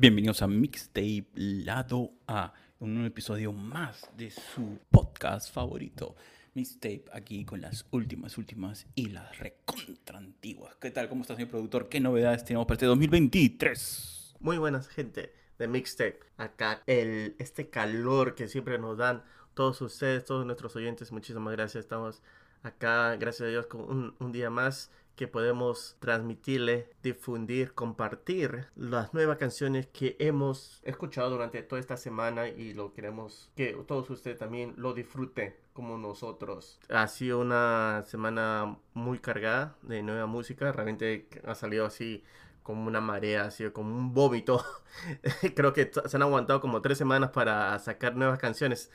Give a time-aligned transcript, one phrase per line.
[0.00, 6.16] Bienvenidos a Mixtape Lado A, un episodio más de su podcast favorito.
[6.54, 10.74] Mixtape aquí con las últimas, últimas y las recontra antiguas.
[10.76, 11.10] ¿Qué tal?
[11.10, 11.90] ¿Cómo está, señor productor?
[11.90, 14.36] ¿Qué novedades tenemos para este 2023?
[14.40, 16.20] Muy buenas, gente de Mixtape.
[16.38, 21.12] Acá, el, este calor que siempre nos dan todos ustedes, todos nuestros oyentes.
[21.12, 21.84] Muchísimas gracias.
[21.84, 22.22] Estamos
[22.62, 29.36] acá, gracias a Dios, con un día más que podemos transmitirle, difundir, compartir las nuevas
[29.36, 34.72] canciones que hemos escuchado durante toda esta semana y lo queremos que todos ustedes también
[34.78, 36.80] lo disfruten como nosotros.
[36.88, 42.24] Ha sido una semana muy cargada de nueva música, realmente ha salido así
[42.62, 44.64] como una marea, ha sido como un vómito.
[45.54, 48.90] Creo que se han aguantado como tres semanas para sacar nuevas canciones.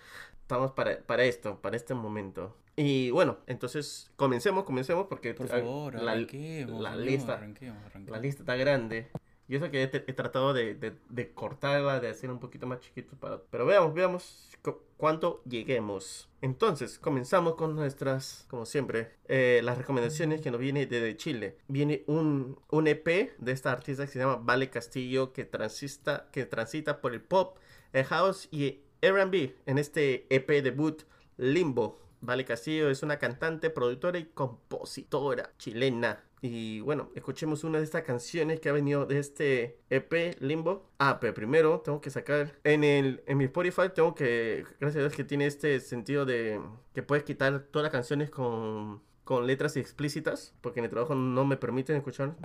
[0.46, 2.56] Estamos para, para esto, para este momento.
[2.76, 8.12] Y bueno, entonces comencemos, comencemos porque Por ah, favor, la, arranquemos, la lista, arranquemos, arranquemos.
[8.12, 9.10] la lista está grande.
[9.48, 12.80] Y eso que he, he tratado de, de, de, cortarla, de hacer un poquito más
[12.80, 13.16] chiquito.
[13.16, 13.42] Para...
[13.50, 16.30] Pero veamos, veamos cu cuánto lleguemos.
[16.42, 21.58] Entonces, comenzamos con nuestras, como siempre, eh, las recomendaciones que nos viene desde Chile.
[21.68, 26.46] Viene un, un EP de esta artista que se llama Vale Castillo, que transita, que
[26.46, 27.58] transita por el pop,
[27.94, 31.04] el house y R&B en este EP debut
[31.38, 32.00] Limbo.
[32.22, 36.24] Vale Castillo es una cantante, productora y compositora chilena.
[36.42, 40.90] Y bueno, escuchemos una de estas canciones que ha venido de este EP Limbo.
[40.98, 45.08] Ah, pero primero tengo que sacar en el en mi Spotify tengo que gracias a
[45.08, 46.60] Dios que tiene este sentido de
[46.94, 51.46] que puedes quitar todas las canciones con con letras explícitas, porque en el trabajo no
[51.46, 52.36] me permiten escuchar.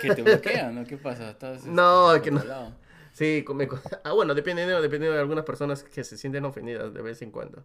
[0.00, 0.84] Que te bloquean, ¿no?
[0.84, 1.30] ¿Qué pasa?
[1.32, 2.38] ¿Estás, no, estás que no.
[2.38, 2.74] controlado?
[3.12, 3.68] Sí, me...
[4.04, 7.30] ah, bueno, depende de, depende de algunas personas que se sienten ofendidas de vez en
[7.30, 7.64] cuando.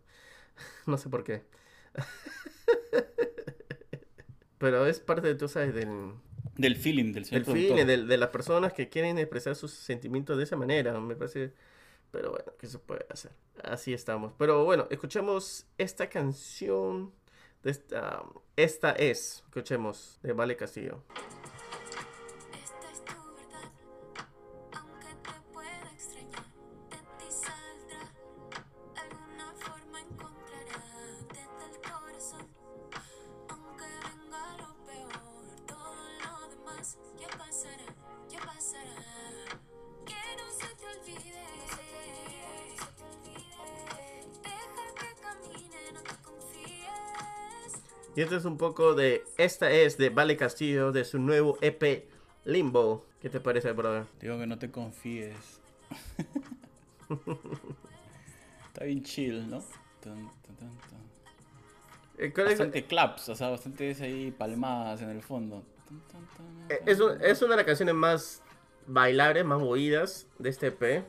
[0.87, 1.43] No sé por qué.
[4.57, 6.13] Pero es parte, tú sabes, del,
[6.55, 7.77] Del feeling del señor el productor.
[7.77, 10.99] feeling de, de las personas que quieren expresar sus sentimientos de esa manera.
[10.99, 11.53] Me parece.
[12.11, 13.31] Pero bueno, ¿qué se puede hacer?
[13.63, 14.33] Así estamos.
[14.37, 17.11] Pero bueno, escuchemos esta canción.
[17.63, 18.23] De esta,
[18.55, 21.03] esta es, escuchemos, de Vale Castillo.
[48.17, 49.23] Y este es un poco de.
[49.37, 52.09] Esta es de Vale Castillo, de su nuevo EP
[52.45, 53.05] Limbo.
[53.21, 54.05] ¿Qué te parece, brother?
[54.19, 55.61] Digo que no te confíes.
[58.67, 59.63] Está bien chill, ¿no?
[62.17, 65.63] Eh, ¿cuál es- Bastante claps, o sea, bastantes ahí palmadas en el fondo.
[66.69, 68.41] Eh, Es, un- es una de las canciones más
[68.87, 71.05] bailables, más movidas de este EP.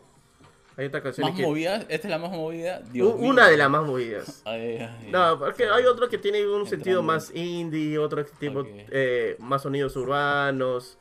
[0.79, 1.43] Hay otra canción Más que.
[1.45, 2.79] movida, esta es la más movida.
[2.93, 3.31] Dios u- mío.
[3.31, 4.43] una de las más movidas.
[4.47, 9.35] Ay, ay, No, porque hay otro que tiene un sentido más indie, otro tipo eh,
[9.41, 10.97] más sonidos urbanos.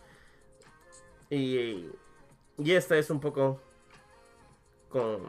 [1.30, 1.86] Y,
[2.58, 3.62] y esta es un poco
[4.90, 5.20] con,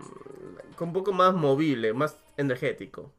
[0.77, 3.13] con un poco más movible, más energético.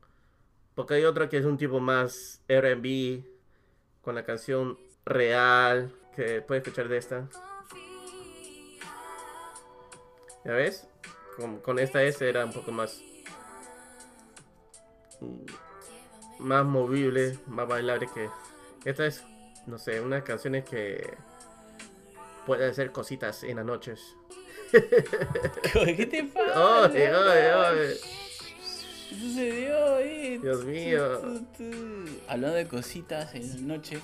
[0.73, 3.23] Porque hay otro que es un tipo más R&B
[4.01, 7.29] con la canción real que puedes escuchar de esta.
[10.43, 10.88] ¿Ya ves?
[11.39, 13.01] Con, con esta S era un poco más
[16.39, 18.29] más movible, más bailable que
[18.85, 19.23] esta es,
[19.67, 21.13] no sé, unas canciones que
[22.45, 24.15] pueden hacer cositas en las noches.
[24.71, 26.85] ¿Qué te pasa?
[26.85, 27.93] Oye, oye, oye.
[29.09, 30.37] ¿Qué sucedió ahí?
[30.37, 31.19] Dios mío.
[32.27, 33.99] Hablando de cositas en la noche,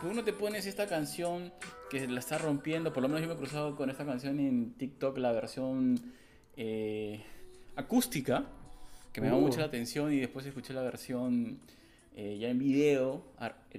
[0.00, 1.52] tú no te pones esta canción
[1.90, 4.74] que la está rompiendo, por lo menos yo me he cruzado con esta canción en
[4.74, 6.14] TikTok, la versión
[6.56, 7.22] eh,
[7.76, 8.44] acústica,
[9.12, 9.46] que me llamó Uh.
[9.46, 11.58] mucho la atención y después escuché la versión
[12.16, 13.22] eh, ya en video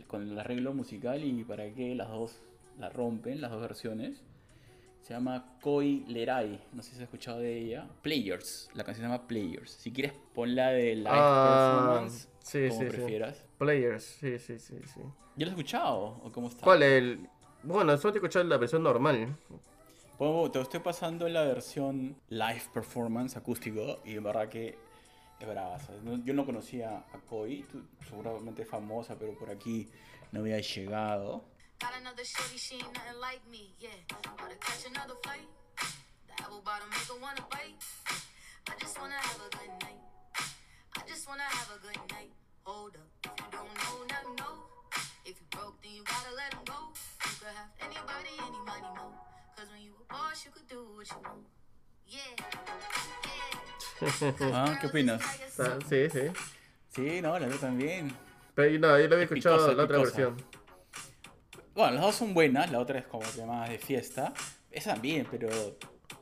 [0.08, 2.40] con el arreglo musical y para qué las dos
[2.80, 4.22] la rompen, las dos versiones.
[5.02, 7.88] Se llama Koi Lerai, no sé si has escuchado de ella.
[8.02, 9.70] Players, la canción se llama Players.
[9.72, 12.96] Si quieres ponla de live Ah, performance, sí, como sí, sí.
[12.98, 13.44] prefieras.
[13.60, 15.00] Players, sí, sí, sí, sí.
[15.36, 16.64] ¿Ya lo has escuchado o cómo está?
[16.64, 17.20] ¿Cuál el?
[17.62, 19.36] Bueno, solo te escuchar la versión normal.
[20.18, 24.78] Pongo- te estoy pasando la versión live performance acústico y en verdad que
[25.40, 25.78] es brava.
[26.24, 29.90] Yo no conocía a Koi, tú seguramente famosa, pero por aquí
[30.32, 31.44] no había llegado.
[45.28, 46.94] If you broke, then you gotta let him go.
[47.42, 49.35] You have anybody.
[49.56, 51.46] Cause when you a boss, you could do what you want.
[52.08, 52.36] Yeah.
[54.54, 55.22] Ah, ¿qué opinas?
[55.60, 56.30] Ah, Sí, sí.
[56.94, 58.14] Sí, no, la otra también.
[58.54, 60.18] Pero yo no, yo lo había Es escuchado picosa, la otra picosa.
[60.18, 60.46] versión.
[61.74, 64.34] Bueno, las dos son buenas, la otra es como que más de fiesta.
[64.72, 65.50] Esa también, pero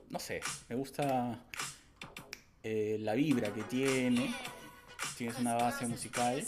[0.09, 1.39] no sé, me gusta
[2.63, 4.33] eh, la vibra que tiene.
[5.17, 6.43] Tienes una base musical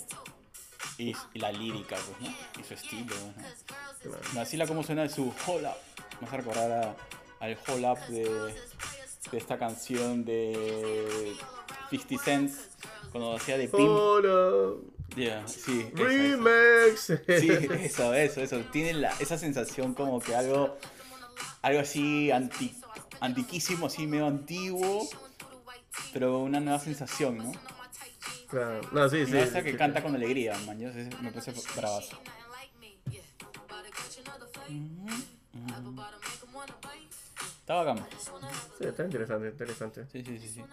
[0.97, 2.61] y, y la lírica, pues, ¿no?
[2.61, 4.11] Y su estilo, ¿no?
[4.33, 5.94] Me vacila cómo suena su Hold Up.
[6.21, 6.95] Me hace recordar a-
[7.39, 8.55] al Hold Up de,
[9.31, 11.33] de esta canción de
[11.89, 12.69] 50 Cents
[13.11, 13.89] cuando hacía de Pimp.
[13.89, 14.75] Hola.
[15.15, 16.03] Yeah, sí, esa, esa.
[16.03, 17.05] Remix.
[17.41, 17.49] Sí,
[17.85, 18.59] eso, eso, eso.
[18.71, 20.77] Tiene la, esa sensación como que algo,
[21.61, 22.75] algo así anti,
[23.21, 25.07] antiquísimo, así medio antiguo,
[26.11, 27.51] pero una nueva sensación, ¿no?
[28.49, 28.81] Claro.
[28.91, 29.31] No, sí, Y sí.
[29.31, 29.77] me gusta sí, que sí.
[29.77, 30.79] canta con alegría, man.
[30.79, 30.89] Yo
[31.21, 32.17] me parece bravazo.
[37.59, 38.05] Está bacán.
[38.77, 40.05] Sí, está interesante, interesante.
[40.11, 40.63] Sí, sí, sí, sí.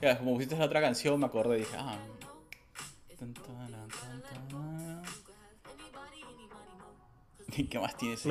[0.00, 1.98] Ya, como pusiste la otra canción, me acordé y dije, ah.
[3.18, 5.02] tan, tan, tan, tan.
[7.56, 8.24] ¿Y qué más tienes?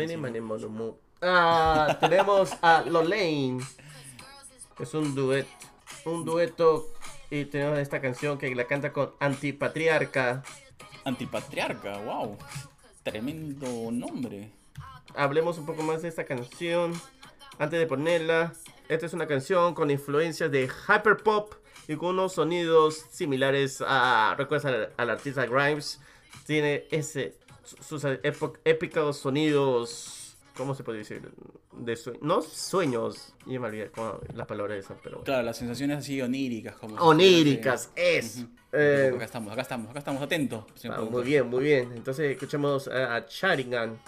[1.21, 3.63] Ah, tenemos a Lolaine.
[4.79, 5.47] Es un duet.
[6.05, 6.87] Un dueto.
[7.29, 10.43] Y tenemos esta canción que la canta con Antipatriarca.
[11.03, 12.37] Antipatriarca, wow.
[13.03, 14.56] Tremendo nombre.
[15.15, 16.93] Hablemos un poco más de esta canción.
[17.59, 18.53] Antes de ponerla.
[18.87, 21.53] Esta es una canción con influencias de hyperpop
[21.87, 24.35] y con unos sonidos similares a.
[24.37, 25.99] ¿Recuerdas al, al artista Grimes?
[26.45, 27.35] Tiene ese.
[27.63, 28.03] su- sus
[28.63, 30.37] épicos sonidos.
[30.55, 31.21] ¿Cómo se puede decir?
[31.73, 33.33] De sue- no sueños.
[33.45, 35.17] Yo me olvidé cómo la palabra esa, pero.
[35.17, 35.25] bueno.
[35.25, 36.75] Claro, las sensaciones así oníricas.
[36.75, 38.37] Como Oníricas, es.
[38.37, 38.47] Ujú.
[38.73, 40.63] Eh, Acá estamos, acá estamos, acá estamos, atentos.
[40.91, 41.91] ah, muy bien, muy bien.
[41.95, 43.99] Entonces escuchemos a, a Sharingan.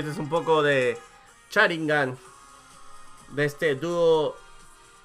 [0.00, 0.96] Y este es un poco de
[1.50, 2.16] Sharingan.
[3.32, 4.34] De este dúo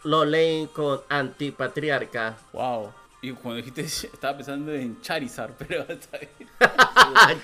[0.03, 2.37] Lolaine con Antipatriarca.
[2.53, 2.93] Wow.
[3.21, 3.81] Y cuando dijiste,
[4.13, 6.49] estaba pensando en Charizard, pero está bien.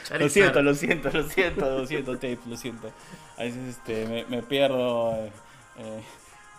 [0.06, 0.22] Charizard.
[0.22, 2.92] Lo siento, lo siento, lo siento, lo siento, Tape, lo siento.
[3.38, 5.32] A veces este, me, me pierdo eh,
[5.80, 6.04] eh,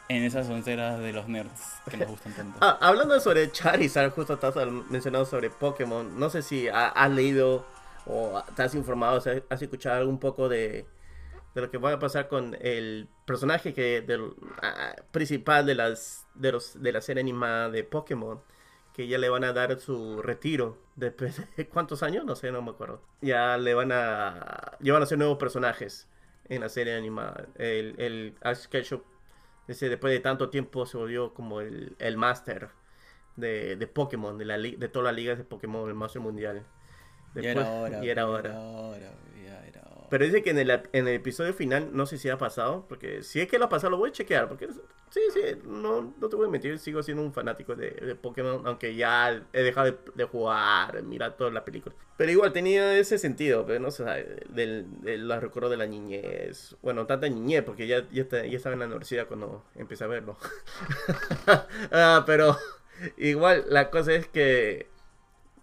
[0.08, 2.58] en esas onceras de los nerds que nos gustan tanto.
[2.60, 4.54] Ah, hablando sobre Charizard, justo estás
[4.90, 6.18] mencionando sobre Pokémon.
[6.18, 7.64] No sé si ha- has leído
[8.06, 10.86] o has informado, has escuchado un poco de,
[11.54, 16.26] de lo que va a pasar con el personaje que del, ah, principal de las
[16.34, 18.40] de los de la serie animada de Pokémon.
[18.94, 20.76] Que ya le van a dar su retiro.
[20.96, 23.00] Después de cuántos años, no sé, no me acuerdo.
[23.22, 24.76] Ya le van a.
[24.80, 26.08] Ya a ser nuevos personajes
[26.48, 27.46] en la serie animada.
[27.56, 29.00] El, el Ash Ketchum
[29.66, 32.70] después de tanto tiempo se volvió como el, el máster
[33.36, 36.64] de, de Pokémon, de, la, de todas las ligas de Pokémon, el máster mundial.
[37.34, 38.04] Ya Después- era hora.
[38.04, 38.50] y era ya hora.
[38.50, 39.12] era hora,
[39.44, 40.06] ya era hora.
[40.10, 43.22] Pero dice que en el, en el episodio final, no sé si ha pasado, porque
[43.22, 44.68] si es que lo ha pasado, lo voy a chequear, porque
[45.08, 48.60] sí, sí, no, no te voy a mentir, sigo siendo un fanático de, de Pokémon,
[48.66, 51.94] aunque ya he dejado de, de jugar, mirar toda la película.
[52.18, 54.04] Pero igual tenía ese sentido, pero no sé,
[54.50, 58.56] del, de los recuerdos de la niñez, bueno, tanta niñez, porque ya, ya, está- ya
[58.58, 60.36] estaba en la universidad cuando empecé a verlo.
[61.90, 62.56] Ah, pero
[63.16, 64.88] igual, la cosa es que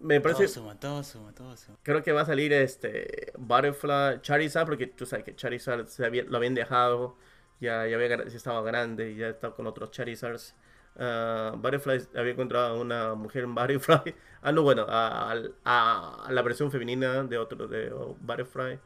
[0.00, 0.44] me parece...
[0.44, 1.78] Todo suma, todo suma, todo suma.
[1.82, 6.24] Creo que va a salir este Butterfly, Charizard, porque tú sabes que Charizard se había-
[6.24, 7.16] lo habían dejado,
[7.60, 10.54] ya, ya, había, ya estaba grande, y ya estaba con otros Charizards.
[10.96, 14.14] Ah, Butterfly había encontrado una mujer en Butterfly.
[14.42, 15.32] Ah, no, bueno, a,
[15.64, 17.90] a- a la versión femenina de otro de
[18.20, 18.78] Butterfly.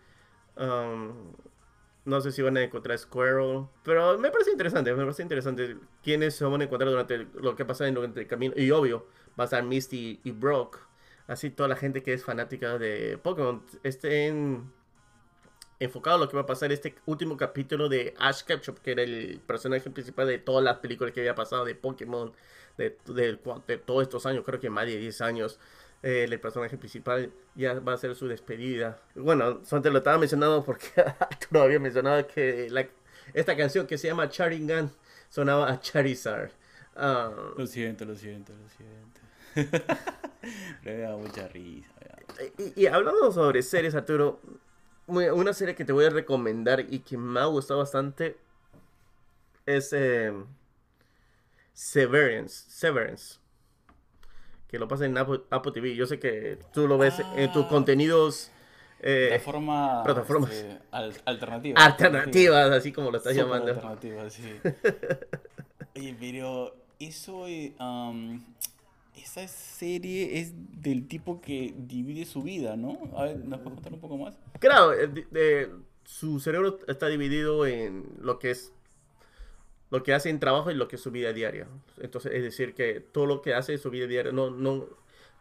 [0.56, 1.32] Um,
[2.04, 6.34] no sé si van a encontrar Squirrel, pero me parece interesante, me parece interesante quiénes
[6.34, 8.52] se van a encontrar durante el- lo que pasa en durante el camino.
[8.56, 9.06] Y obvio,
[9.38, 10.80] va a estar Misty y Brock.
[11.26, 14.70] Así toda la gente que es fanática de Pokémon estén
[15.80, 19.02] enfocado en lo que va a pasar este último capítulo de Ash Ketchum, que era
[19.02, 22.32] el personaje principal de todas las películas que había pasado de Pokémon,
[22.78, 25.58] de, de- todos estos años, creo que más de 10 años.
[26.02, 28.98] Eh, el personaje principal ya va a ser su despedida.
[29.14, 30.86] Bueno, te lo estaba mencionando porque
[31.50, 32.86] no habías mencionado que la-
[33.32, 34.90] esta canción que se llama Charingan
[35.30, 36.50] sonaba a Charizard.
[36.94, 39.20] Ah, Lo siento, lo siento, lo siento.
[40.82, 41.88] Pero me da mucha risa.
[42.76, 44.40] Y, y hablando sobre series, Arturo,
[45.06, 48.36] una serie que te voy a recomendar y que me ha gustado bastante
[49.66, 50.32] es eh,
[51.72, 52.64] Severance.
[52.70, 53.38] Severance.
[54.68, 55.94] Que lo pasa en Apple, Apple TV.
[55.94, 57.68] Yo sé que tú lo ves en tus Ah.
[57.68, 58.50] contenidos
[59.06, 60.50] eh, Plataforma, plataformas.
[60.50, 61.84] este, al- alternativa.
[61.84, 63.70] alternativas, así como lo estás Súper llamando.
[63.72, 64.60] alternativa, sí.
[65.96, 67.44] Oye, pero eso,
[67.78, 68.42] am,
[69.16, 72.98] esa serie es del tipo que divide su vida, ¿no?
[73.16, 74.38] A ver, ¿nos puedes contar un poco más?
[74.58, 75.70] Claro, eh,
[76.04, 78.72] su cerebro está dividido en lo que es
[79.90, 81.68] lo que hace en trabajo y lo que es su vida diaria.
[82.00, 84.86] Entonces, es decir, que todo lo que hace en su vida diaria, no, no,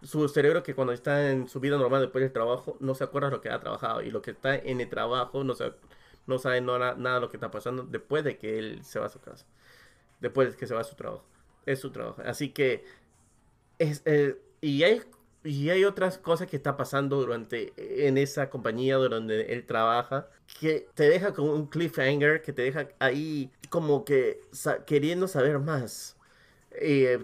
[0.04, 3.30] su cerebro que cuando está en su vida normal después del trabajo, no se acuerda
[3.30, 5.72] lo que ha trabajado y lo que está en el trabajo no, se,
[6.28, 9.10] no sabe nada de lo que está pasando después de que él se va a
[9.10, 9.46] su casa,
[10.20, 11.26] después de que se va a su trabajo.
[11.66, 12.22] Es su trabajo.
[12.26, 12.86] Así que,
[13.80, 15.02] es, eh, y hay
[15.44, 17.74] y hay otras cosas que está pasando durante
[18.08, 22.88] en esa compañía donde él trabaja que te deja como un cliffhanger, que te deja
[23.00, 24.40] ahí como que
[24.86, 26.18] queriendo saber más.
[26.82, 27.20] Y eh,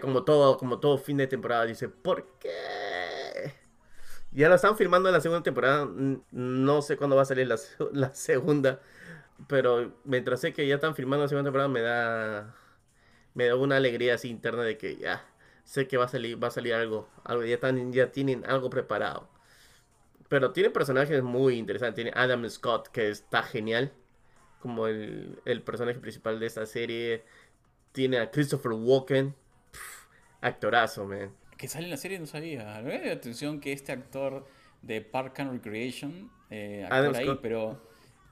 [0.00, 2.50] como todo, como todo fin de temporada, dice, ¿por qué?
[4.32, 5.88] Ya lo están filmando en la segunda temporada,
[6.30, 8.80] no sé cuándo va a salir la segunda,
[9.48, 12.54] pero mientras sé que ya están filmando la segunda temporada me da
[13.34, 15.24] me da una alegría así interna de que ya
[15.66, 18.70] sé que va a salir va a salir algo, algo ya están ya tienen algo
[18.70, 19.28] preparado.
[20.28, 23.92] Pero tiene personajes muy interesantes, tiene Adam Scott que está genial
[24.60, 27.24] como el, el personaje principal de esta serie.
[27.92, 29.34] Tiene a Christopher Walken,
[29.70, 30.06] Pff,
[30.40, 31.32] actorazo, man.
[31.56, 32.80] Que sale en la serie, no sabía.
[32.82, 34.46] Me la atención que este actor
[34.82, 37.40] de Park and Recreation, eh, Adam actor ahí, Scott.
[37.42, 37.82] pero,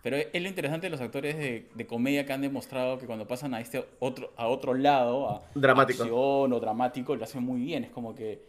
[0.05, 3.27] pero es lo interesante de los actores de, de comedia que han demostrado que cuando
[3.27, 6.05] pasan a este otro, a otro lado, a Dramático.
[6.05, 7.85] acción o dramático, lo hacen muy bien.
[7.85, 8.41] Es como que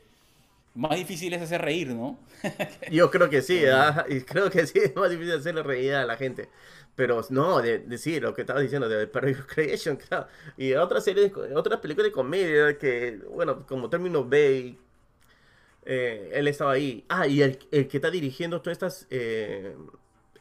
[0.76, 2.20] más difícil es hacer reír, ¿no?
[2.88, 6.06] Yo creo que sí, ah, y creo que sí, es más difícil hacerle reír a
[6.06, 6.50] la gente.
[6.96, 10.28] Pero no, de, de sí, lo que estaba diciendo de Park Creation, claro.
[10.58, 14.78] Y otras series, otras películas de comedia que, bueno, como término B,
[15.86, 17.06] eh, él estaba ahí.
[17.10, 19.76] Ah, y el, el que está dirigiendo todos estos eh,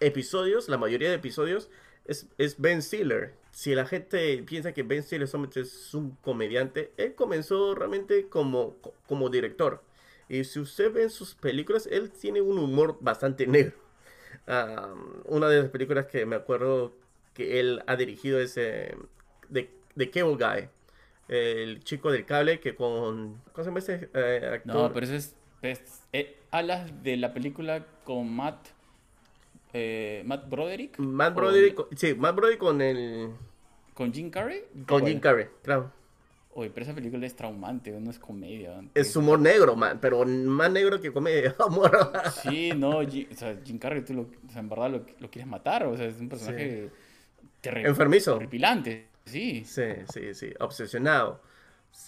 [0.06, 1.70] episodios, la mayoría de episodios,
[2.06, 3.34] es, es Ben Stiller.
[3.50, 8.76] Si la gente piensa que Ben Stiller solamente es un comediante, él comenzó realmente como,
[9.06, 9.82] como director.
[10.28, 13.74] Y si usted ve en sus películas, él tiene un humor bastante negro.
[15.26, 16.94] Una de las películas que me acuerdo
[17.32, 18.94] que él ha dirigido es eh,
[19.52, 20.68] The, The Cable Guy.
[21.28, 23.40] El chico del cable que con...
[23.52, 24.74] ¿Cómo se llama ese eh, actor?
[24.74, 25.34] No, pero eso es...
[25.62, 28.68] es- eh, hablas de la película con Matt...
[29.74, 30.98] eh, Matt Broderick.
[30.98, 33.30] Matt ¿O Broderick, con- sí, Matt Broderick con el...
[33.92, 34.62] ¿Con Jim Carrey?
[34.86, 35.06] Con.
[35.06, 35.92] Jim Carrey, claro.
[36.56, 38.80] Oye, pero esa película es traumante, no es comedia.
[38.94, 41.54] Es humor negro, man, pero más negro que comedia.
[42.42, 45.30] Sí, no, Ji- o sea, Jim Carrey, tú lo, o sea, en verdad lo, lo
[45.30, 46.90] quieres matar, o sea, es un personaje
[47.62, 48.36] terri- Enfermizo.
[48.36, 49.64] horripilante, sí.
[49.64, 51.40] Sí, sí, sí, obsesionado.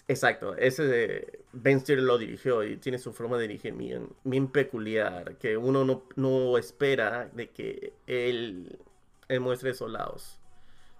[0.08, 5.56] Exacto, ese Ben Stiller lo dirigió y tiene su forma de dirigir bien, peculiar, que
[5.56, 8.78] uno no, no espera de que él,
[9.40, 10.38] muestre esos lados.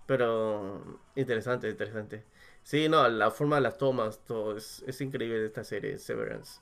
[0.07, 2.25] Pero interesante, interesante.
[2.63, 6.61] Sí, no, la forma de las tomas, todo es, es increíble esta serie, Severance.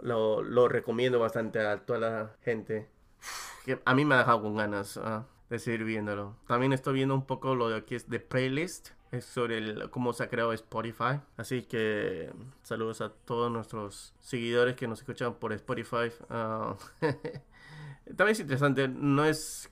[0.00, 2.88] Lo, lo recomiendo bastante a toda la gente.
[3.84, 6.36] A mí me ha dejado con ganas ah, de seguir viéndolo.
[6.46, 8.90] También estoy viendo un poco lo de aquí es de playlist.
[9.12, 11.20] Es sobre el- cómo se ha creado Spotify.
[11.36, 16.10] Así que saludos a todos nuestros seguidores que nos escuchan por Spotify.
[16.30, 16.74] Ah,
[18.16, 18.88] también es interesante.
[18.88, 19.70] No es,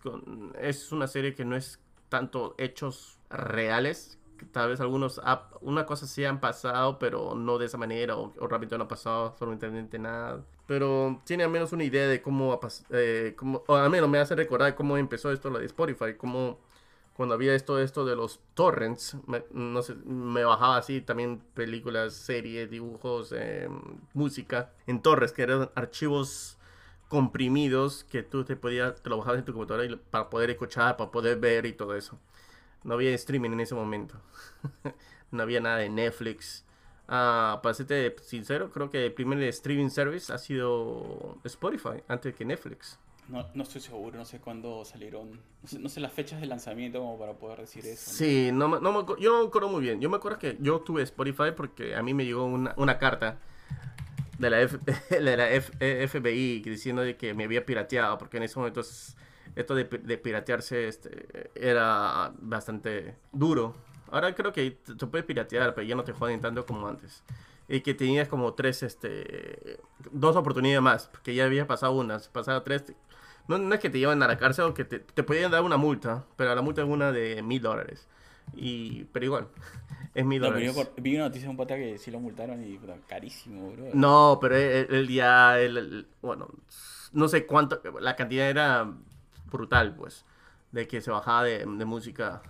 [0.60, 4.18] es una serie que no es tanto hechos reales.
[4.52, 5.20] Tal vez algunos,
[5.60, 9.26] una cosa sí han pasado, pero no de esa manera, o, o no ha pasado
[9.26, 10.44] absolutamente nada.
[10.66, 12.58] Pero tiene al menos una idea de cómo,
[12.90, 16.58] eh, o al menos me hace recordar cómo empezó esto lo de Spotify, cómo
[17.20, 23.68] cuando había esto, esto de los torrents, me, bajaba así también películas, series, dibujos, eh,
[24.14, 26.56] música en torres, que eran archivos
[27.08, 31.10] comprimidos que tú te podías, te lo bajabas en tu computadora para poder escuchar, para
[31.10, 32.18] poder ver y todo eso.
[32.84, 34.14] No había streaming en ese momento.
[35.30, 36.64] no había nada de Netflix.
[37.06, 42.46] Ah, para serte sincero, creo que el primer streaming service ha sido Spotify antes que
[42.46, 42.98] Netflix.
[43.30, 45.30] No, no estoy seguro, no sé cuándo salieron,
[45.62, 48.10] no sé, no sé las fechas de lanzamiento como para poder decir eso.
[48.10, 48.16] ¿no?
[48.16, 50.00] Sí, no, no acu- yo no me acuerdo muy bien.
[50.00, 53.38] Yo me acuerdo que yo tuve Spotify porque a mí me llegó una, una carta
[54.38, 54.56] de la,
[55.10, 59.16] de la FBI diciendo de que me había pirateado, porque en ese momento es-
[59.56, 63.74] esto de, de piratearse este, era bastante duro.
[64.10, 67.22] Ahora creo que te, te puedes piratear, pero ya no te joden tanto como antes.
[67.68, 69.78] Y que tenías como tres, este,
[70.10, 72.84] dos oportunidades más, porque ya había pasado unas, pasado tres.
[73.48, 75.62] No, no es que te llevan a la cárcel o que te, te podían dar
[75.62, 78.08] una multa, pero la multa es una de mil dólares.
[78.56, 79.48] Y, pero igual,
[80.14, 80.72] es mi No, pero dólares.
[80.74, 83.86] cor- vi una noticia de un pata que sí lo multaron y puta, carísimo, bro.
[83.94, 86.48] No, pero él, él ya, él- él- bueno,
[87.12, 88.90] no sé cuánto, la cantidad era
[89.50, 90.24] brutal, pues,
[90.72, 92.42] de que se bajaba de, de música.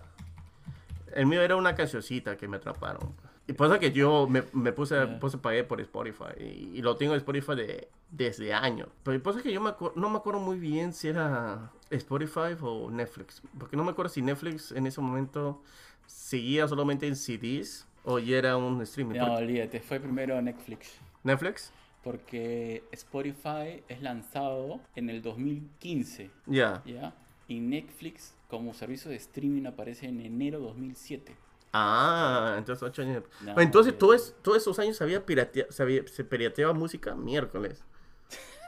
[1.12, 3.14] El mío era una cancioncita que me atraparon.
[3.52, 5.19] Y eso que yo me, me puse, Ya.
[5.19, 6.33] puse pagué por Spotify.
[6.38, 8.88] Y, y lo tengo en Spotify de, desde años.
[9.02, 13.42] Pero eso que yo me no me acuerdo muy bien si era Spotify o Netflix.
[13.59, 15.62] Porque no me acuerdo si Netflix en ese momento
[16.07, 19.16] seguía solamente en CDs o ya era un streaming.
[19.19, 20.97] No, olvídate, fue primero Netflix.
[21.25, 21.73] ¿Netflix?
[22.02, 26.83] Porque Spotify es lanzado en el 2015, Ya.
[26.87, 27.14] ¿ya?
[27.47, 31.35] Y Netflix como servicio de streaming aparece en enero 2007.
[31.72, 33.22] Ah, entonces ocho años.
[33.40, 37.84] No, entonces todos, todos esos años se había piratea- se, pirateaba música miércoles.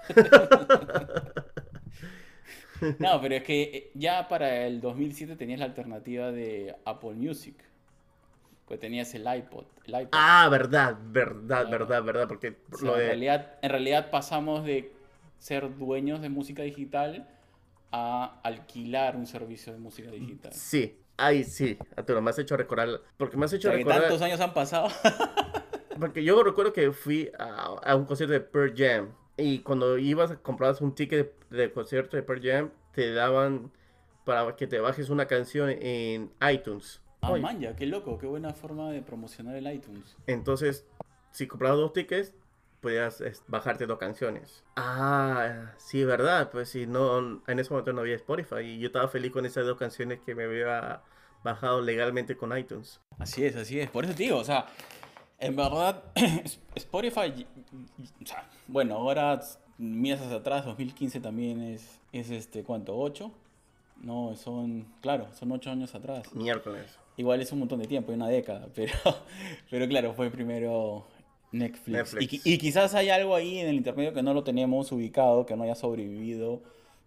[2.99, 7.55] No, pero es que eh, ya para el 2007 tenías la alternativa de Apple Music.
[8.67, 9.67] Pues tenías el iPod.
[9.85, 10.09] El iPod.
[10.13, 11.71] Ah, verdad, verdad, Claro.
[11.71, 13.07] verdad, verdad, porque O sea, lo en, de...
[13.07, 14.93] realidad, en realidad pasamos de
[15.39, 17.29] ser dueños de música digital
[17.93, 20.53] a alquilar un servicio de música digital.
[20.53, 24.03] Sí, ay, sí, Arturo, me has hecho recordar, porque me has O hecho sea, recordar,
[24.03, 24.89] tantos años han pasado.
[26.01, 30.31] porque yo recuerdo que fui a, a un concierto de Pearl Jam y cuando ibas
[30.31, 33.71] a comprar un ticket de, de concierto de Pearl Jam, te daban
[34.25, 37.01] para que te bajes una canción en iTunes.
[37.23, 40.17] Ah, Oye, man, ya, qué loco, qué buena forma de promocionar el iTunes.
[40.27, 40.87] Entonces,
[41.31, 42.35] si comprabas dos tickets,
[42.81, 44.65] podías bajarte dos canciones.
[44.77, 46.51] Ah, sí, verdad.
[46.51, 49.65] Pues si no, en ese momento no había Spotify y yo estaba feliz con esas
[49.67, 51.01] dos canciones que me había
[51.45, 53.01] bajado legalmente con iTunes.
[53.19, 53.91] Así es, así es.
[53.91, 54.67] Por eso te digo, o sea,
[55.39, 56.03] en verdad,
[56.75, 57.41] Spotify, y-
[58.03, 62.97] y- o sea, bueno, ahora hacia atrás, 2015 también es, es este, ¿cuánto?
[62.97, 63.31] ¿8?
[64.03, 66.33] No, son, claro, son 8 años atrás.
[66.35, 66.99] Miércoles.
[67.17, 68.93] Igual es un montón de tiempo, una década, pero,
[69.71, 71.07] pero claro, fue primero
[71.51, 71.89] Netflix.
[71.89, 72.33] Y, Netflix.
[72.33, 75.57] qui- y quizás hay algo ahí en el intermedio que no lo tenemos ubicado, que
[75.57, 76.63] no haya sobrevivido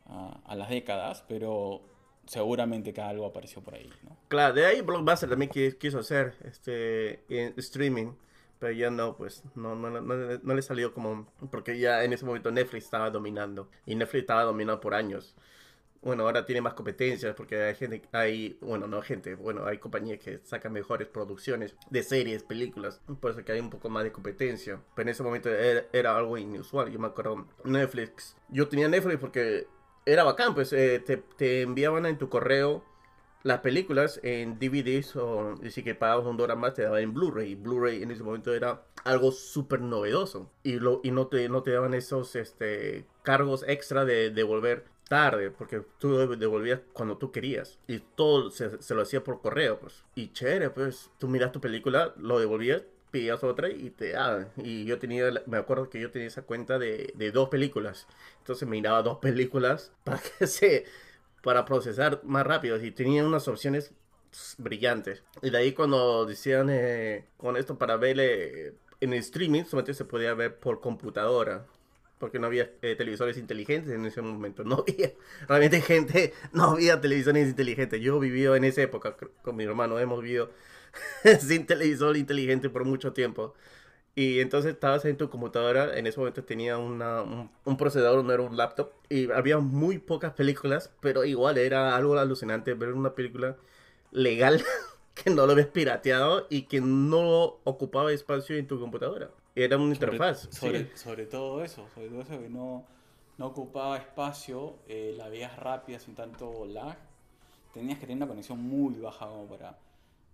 [0.08, 1.82] a, a las décadas, pero
[2.26, 4.18] seguramente que algo apareció por ahí, ¿no?
[4.28, 7.24] Claro, de ahí Blockbuster también qui- quiso hacer este
[7.58, 8.14] streaming,
[8.60, 12.26] pero ya no, pues no, no, no, no- le salió como porque ya en ese
[12.26, 15.36] momento Netflix estaba dominando y Netflix estaba dominando por años.
[16.02, 20.20] Bueno, ahora tiene más competencias porque hay gente, hay, bueno, no gente, bueno, hay compañías
[20.20, 24.12] que sacan mejores producciones de series, películas, por eso que hay un poco más de
[24.12, 24.80] competencia.
[24.96, 29.18] Pero en ese momento era, era algo inusual, yo me acuerdo, Netflix, yo tenía Netflix
[29.20, 29.66] porque
[30.06, 32.84] era bacán, pues eh, te, te enviaban en tu correo
[33.46, 37.54] las películas en DVDs o si que pagabas un dólar más te daban en Blu-ray.
[37.54, 40.50] Blu-ray en ese momento era algo súper novedoso.
[40.64, 45.52] Y, lo, y no, te, no te daban esos este, cargos extra de devolver tarde,
[45.52, 47.78] porque tú devolvías cuando tú querías.
[47.88, 50.04] Y todo se, se lo hacía por correo, pues.
[50.16, 51.12] Y chévere, pues.
[51.20, 52.82] Tú miras tu película, lo devolvías,
[53.16, 54.50] pedías otra y te daban.
[54.58, 58.08] Y yo tenía, me acuerdo que yo tenía esa cuenta de, de dos películas.
[58.40, 60.84] Entonces miraba dos películas para que se
[61.42, 63.94] para procesar más rápido y tenía unas opciones
[64.58, 65.24] brillantes.
[65.42, 69.94] Y de ahí cuando decían eh, con esto para ver eh, en el streaming, solamente
[69.94, 71.66] se podía ver por computadora.
[72.18, 74.64] Porque no había eh, televisores inteligentes en ese momento.
[74.66, 75.14] No había,
[75.48, 78.02] realmente gente, no había televisores inteligentes.
[78.02, 80.50] Yo viví en esa época con mi hermano, hemos vivido
[81.42, 83.54] sin televisor inteligente por mucho tiempo.
[84.16, 88.34] Y entonces estabas en tu computadora, en ese momento tenía una, un, un procesador, no
[88.34, 93.14] era un laptop, y había muy pocas películas, pero igual era algo alucinante ver una
[93.16, 93.58] película
[94.12, 94.64] legal
[95.14, 99.32] que no lo ves pirateado y que no ocupaba espacio en tu computadora.
[99.56, 100.48] Era una Sobre- interfaz.
[100.52, 100.92] Sobre, sí.
[100.96, 102.86] sobre todo eso, sobre todo eso que no,
[103.38, 106.98] no ocupaba espacio, eh, la veías rápida sin tanto lag.
[107.74, 109.78] Tenías que tener una conexión muy baja como para,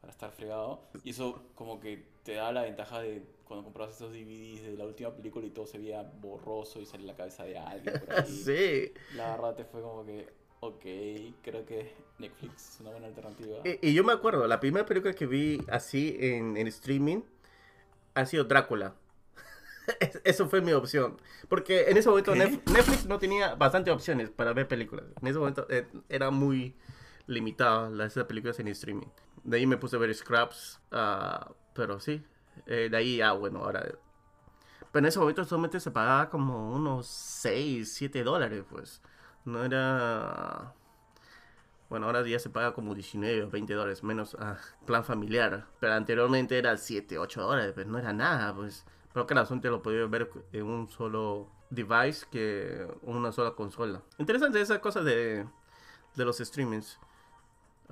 [0.02, 0.82] para estar fregado.
[1.04, 4.86] Y eso como que te da la ventaja de cuando comprabas esos DVDs de la
[4.86, 8.26] última película y todo se veía borroso y salía la cabeza de alguien por ahí.
[8.46, 8.94] Sí.
[9.16, 10.28] La verdad te fue como que,
[10.62, 10.86] ok,
[11.42, 13.60] creo que Netflix es una buena alternativa.
[13.66, 17.22] Y, y yo me acuerdo, la primera película que vi así en, en streaming
[18.14, 18.96] ha sido Drácula.
[20.00, 21.18] Es- Eso fue mi opción.
[21.50, 22.40] Porque en ese momento ¿Qué?
[22.72, 25.06] Netflix no tenía bastantes opciones para ver películas.
[25.22, 26.74] En ese momento eh, era muy
[27.28, 29.08] limitado las películas en streaming.
[29.44, 30.80] De ahí me puse a ver Scraps.
[30.92, 32.24] ah, pero sí,
[32.66, 33.82] eh, de ahí, ah, bueno, ahora...
[34.92, 39.02] Pero en ese momento solamente se pagaba como unos 6, 7 dólares, pues.
[39.46, 40.74] No era...
[41.90, 45.68] Bueno, ahora ya se paga como 19 o 20 dólares, menos ah, plan familiar.
[45.80, 48.86] Pero anteriormente era 7, 8 dólares, pues no era nada, pues.
[49.14, 54.02] Pero claro, te lo podía ver en un solo device que una sola consola.
[54.18, 55.46] Interesante esa cosa de,
[56.16, 57.00] de los streamings.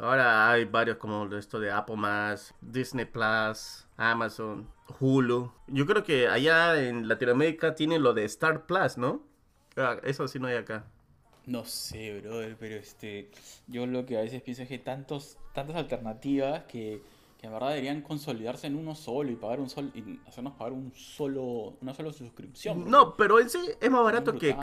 [0.01, 5.51] Ahora hay varios como esto de Apple Más, Disney Plus, Amazon, Hulu.
[5.67, 9.21] Yo creo que allá en Latinoamérica tienen lo de Star Plus, ¿no?
[9.75, 10.85] Ah, Eso sí no hay acá.
[11.45, 13.29] No sé, brother, pero este,
[13.67, 17.01] yo lo que a veces pienso es que tantos, tantas alternativas que,
[17.37, 20.73] que en verdad deberían consolidarse en uno solo y pagar un solo, y hacernos pagar
[20.73, 22.89] un solo, una sola suscripción.
[22.89, 24.55] No, pero en sí es más barato es que...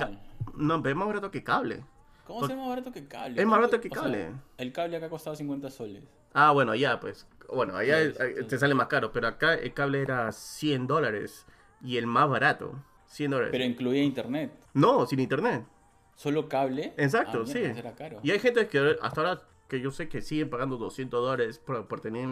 [0.55, 1.85] No, pero es más barato que cable.
[2.27, 3.41] ¿Cómo por- se más barato que cable?
[3.41, 4.31] Es más ¿Cuánto- barato que o sea, cable.
[4.59, 6.03] el cable acá costaba 50 soles.
[6.35, 7.27] Ah, bueno, allá pues.
[7.53, 8.45] Bueno, allá Sí, sí, sí.
[8.45, 11.47] te sale más caro, pero acá el cable era 100 dólares
[11.81, 12.75] y el más barato,
[13.07, 13.53] 100 dólares.
[13.53, 14.53] Pero incluía internet.
[14.75, 15.65] No, sin internet.
[16.17, 16.93] Solo cable.
[16.97, 17.53] Exacto, Ah, sí.
[17.61, 18.19] pues Era caro.
[18.23, 21.87] Y hay gente que hasta ahora que yo sé que siguen pagando 200 dólares por,
[21.87, 22.29] por tener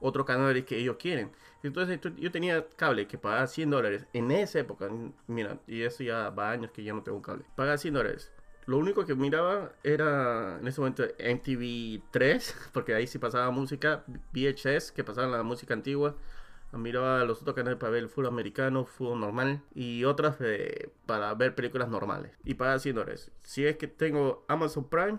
[0.00, 1.30] otro canal que ellos quieren.
[1.62, 4.88] Entonces yo tenía cable que pagaba 100 dólares en esa época.
[5.28, 7.44] Mira, y eso ya va años que ya no tengo cable.
[7.54, 8.32] Pagaba 100 dólares.
[8.66, 14.04] Lo único que miraba era en ese momento MTV 3, porque ahí sí pasaba música,
[14.32, 16.16] VHS, que pasaba la música antigua.
[16.72, 21.34] Miraba los otros canales para ver el fútbol americano, fútbol normal y otras eh, para
[21.34, 22.32] ver películas normales.
[22.44, 23.30] Y pagaba 100 dólares.
[23.42, 25.18] Si es que tengo Amazon Prime,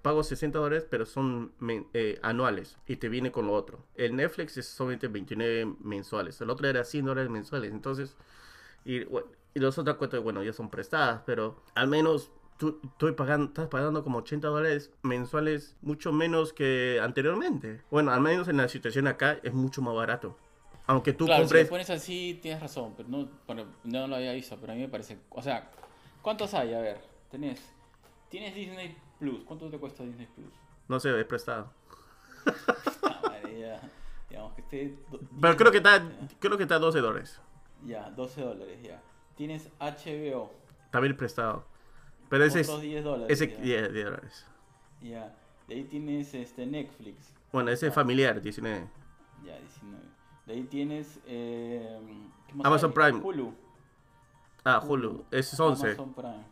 [0.00, 1.52] pago 60 dólares, pero son
[1.92, 3.84] eh, anuales y te viene con lo otro.
[3.94, 6.40] El Netflix es solamente 29 mensuales.
[6.40, 7.72] El otro era 100 dólares mensuales.
[7.72, 8.16] Entonces,
[8.86, 13.12] y, bueno, y las otras cuentas, bueno, ya son prestadas, pero al menos tú estoy
[13.12, 17.82] pagando, estás pagando como 80 dólares mensuales, mucho menos que anteriormente.
[17.90, 20.36] Bueno, al menos en la situación acá es mucho más barato.
[20.86, 21.64] Aunque tú claro, si compres...
[21.64, 24.82] lo pones así, tienes razón, pero no, bueno, no lo había visto, pero a mí
[24.82, 25.70] me parece, o sea,
[26.22, 26.74] ¿cuántos hay?
[26.74, 27.60] A ver, tenés,
[28.28, 30.52] tienes Disney Plus, ¿cuánto te cuesta Disney Plus?
[30.88, 31.72] No sé, es prestado.
[33.02, 33.80] Ah, vale, ya,
[34.30, 34.98] digamos que esté...
[35.10, 37.40] Pero 10 creo que está, creo que está a 12 dólares.
[37.84, 39.02] Ya, Ya, 12 dólares, ya.
[39.36, 40.52] Tienes HBO,
[40.90, 41.64] También prestado.
[42.28, 42.68] Pero ese es...
[42.68, 43.40] otros 10 dólares.
[43.40, 43.88] Ese ya.
[43.88, 44.46] 10 dólares.
[45.00, 45.34] Ya,
[45.68, 48.88] de ahí tienes este, Netflix, Bueno, ese es familiar, 19.
[49.44, 50.04] ya, 19.
[50.46, 51.20] De ahí tienes...
[51.26, 51.98] Eh,
[52.46, 52.94] ¿qué más Amazon hay?
[52.94, 53.24] Prime.
[53.24, 53.54] Hulu.
[54.64, 55.86] Ah, Hulu, ese es 11.
[55.86, 56.44] Amazon Prime.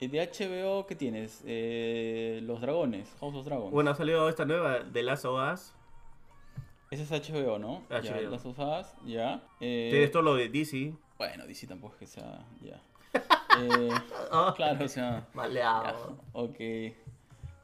[0.00, 1.42] eh, De HBO, ¿qué tienes?
[1.44, 3.72] Eh, Los Dragones, House of Dragons.
[3.72, 5.72] bueno, ha salido esta nueva de Last of Us.
[6.90, 7.82] Ese es HBO, ¿no?
[7.90, 8.30] Ya, HBO.
[8.30, 9.42] Last of Us, ya.
[9.60, 10.94] Eh, Tienes todo lo de DC.
[11.18, 12.44] Bueno, DC tampoco es que sea.
[12.60, 12.80] Ya.
[13.56, 13.88] Eh,
[14.56, 15.20] claro, o sea.
[15.20, 16.16] ya, Maleado.
[16.32, 16.56] ok.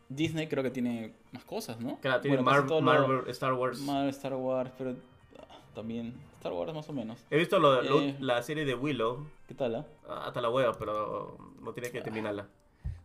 [0.09, 1.99] Disney creo que tiene más cosas, ¿no?
[2.01, 3.81] Claro, tiene Bueno, Marvel, Star Wars.
[3.81, 4.95] Marvel, Star Wars, pero
[5.39, 6.15] ah, también.
[6.37, 7.19] Star Wars más o menos.
[7.29, 8.17] He visto lo- lo- Eh.
[8.21, 9.27] la serie de Willow.
[9.49, 9.85] ¿Qué tal, ah?
[10.09, 12.47] Ah, Hasta la hueva, pero no tiene que terminarla.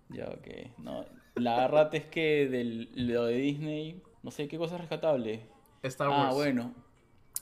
[0.10, 0.78] Ya, ok.
[0.78, 5.42] No, la verdad es que del, lo de Disney, no sé, ¿qué cosa es rescatable?
[5.82, 6.36] Star ah, Wars.
[6.36, 6.72] bueno.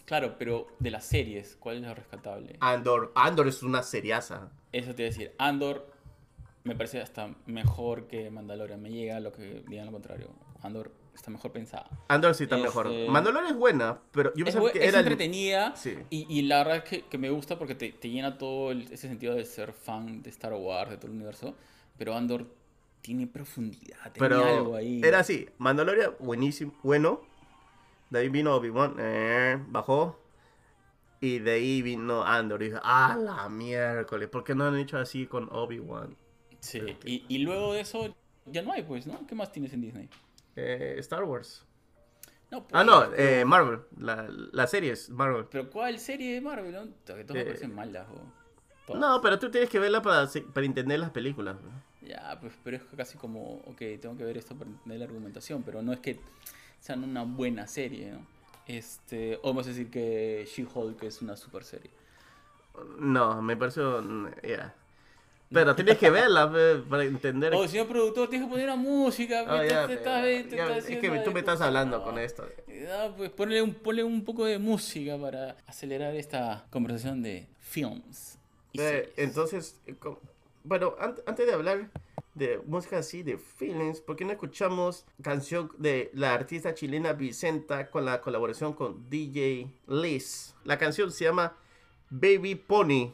[0.06, 2.58] Claro, pero de las series, ¿cuál es lo rescatable?
[2.60, 3.12] Andor.
[3.16, 4.50] Andor es una seriaza.
[4.72, 5.32] Eso te iba a decir.
[5.38, 5.88] Andor
[6.64, 8.82] me parece hasta mejor que Mandalorian.
[8.82, 10.30] Me llega lo que digan lo contrario.
[10.62, 11.90] Andor está mejor pensada.
[12.08, 12.90] Andor sí está mejor.
[13.08, 15.96] Mandalorian es buena, pero yo Es, pensaba bu- que es era entretenida Sí.
[16.10, 18.84] y, y la verdad es que, que me gusta porque te, te llena todo el-
[18.92, 21.56] ese sentido de ser fan de Star Wars, de todo el universo.
[21.98, 22.48] Pero Andor
[23.02, 25.02] tiene profundidad, Pero algo ahí.
[25.04, 25.48] era así.
[25.60, 27.22] Mandalorian, buenísimo, bueno.
[28.14, 30.20] De ahí vino Obi-Wan, eh, bajó.
[31.20, 32.62] Y de ahí vino Andor.
[32.62, 34.30] Y dije, ah, la miércoles.
[34.30, 36.16] ¿Por qué no han hecho así con Obi-Wan?
[36.60, 39.26] Sí, que- y, y luego de eso ya no hay, pues, ¿no?
[39.26, 40.10] ¿Qué más tienes en Disney?
[40.56, 41.66] Eh, Star Wars.
[42.52, 43.80] No, Ah, pues, no, pero, eh, Marvel.
[43.98, 45.46] La, la serie es Marvel.
[45.50, 46.72] pero ¿cuál serie de Marvel?
[46.72, 46.84] No?
[47.16, 48.08] Que todas me Eh, parecen malas,
[48.88, 48.94] o.
[48.96, 51.56] No, pero tú tienes que verla para, para entender las películas.
[51.64, 52.08] ¿no?
[52.08, 55.64] Ya, pues, pero es casi como, ok, tengo que ver esto para entender la argumentación,
[55.64, 56.20] pero no es que
[56.84, 58.20] sean una buena serie, ¿no?
[58.68, 61.90] Este, o vamos a decir que She-Hulk es una super serie.
[63.00, 64.02] No, me pareció.
[64.02, 64.74] mm, ya.
[65.50, 66.52] Pero tienes que verla
[66.90, 67.54] para entender.
[67.56, 69.46] Oh, señor productor, tienes que poner la música.
[69.46, 71.62] Pe, ya, te- te pe, estás- ya, te ya, estás es que tú me estás
[71.62, 72.46] hablando con esto.
[73.16, 78.38] Pues ponle un, ponle un poco de música para acelerar esta conversación de films.
[78.74, 79.96] y Eh, entonces, eh,
[80.66, 81.90] bueno, an- antes de hablar
[82.36, 87.90] de música así, de feelings, ¿por qué no escuchamos canción de la artista chilena Vicenta
[87.90, 90.56] con la colaboración con DJ Liz?
[90.64, 91.56] La canción se llama
[92.10, 93.12] Baby Pony.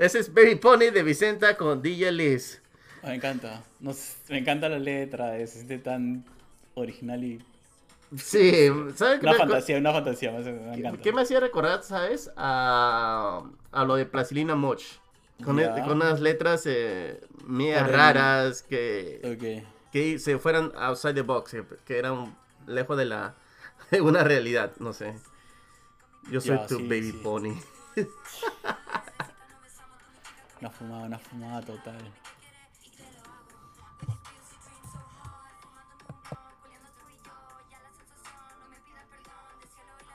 [0.00, 2.60] Ese es Baby Pony de Vicenta con DJ Liz.
[3.02, 3.62] Me encanta.
[3.80, 6.24] Me encanta la letra, se siente tan
[6.74, 7.42] original y.
[8.16, 11.00] Sí, ¿sabes qué Una fantasía, una fantasía, me, me encanta.
[11.00, 12.30] ¿Qué me hacía recordar, sabes?
[12.36, 14.82] A, a lo de Plastilina Moch.
[15.44, 17.86] Con, e- con unas letras eh, Correcto.
[17.92, 19.20] raras que,
[19.64, 19.90] Ok.
[19.92, 22.36] que se fueran outside the box, eh, que eran
[22.66, 23.36] lejos de la
[23.90, 25.14] de una realidad, no sé.
[26.30, 27.20] Yo soy tu sí, baby sí.
[27.22, 27.54] pony.
[30.60, 32.12] Una fumada, una fumada total.